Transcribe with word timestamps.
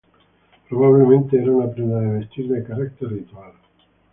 Probablemente 0.67 1.39
era 1.39 1.51
una 1.51 1.71
prenda 1.71 1.99
de 1.99 2.07
vestir 2.17 2.47
de 2.47 2.63
carácter 2.63 3.07
ritual. 3.07 3.53